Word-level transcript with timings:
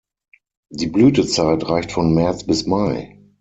Die 0.71 0.87
Blütezeit 0.87 1.69
reicht 1.69 1.91
von 1.91 2.15
März 2.15 2.43
bis 2.45 2.65
Mai. 2.65 3.19